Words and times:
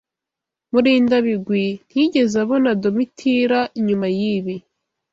Murindabigwi 0.71 1.65
ntiyigeze 1.87 2.35
abona 2.43 2.69
Domitira 2.83 3.59
nyuma 3.85 4.07
yibi. 4.19 4.55